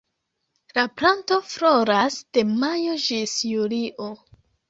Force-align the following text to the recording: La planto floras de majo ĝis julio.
La 0.77 0.85
planto 1.01 1.37
floras 1.49 2.17
de 2.37 2.45
majo 2.63 2.97
ĝis 3.05 3.37
julio. 3.53 4.09